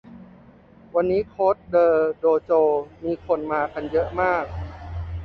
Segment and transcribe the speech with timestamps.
[0.95, 2.51] วันนี้โค้ดเดอร์โดโจ
[3.05, 4.45] มีคนมากันเยอะมาก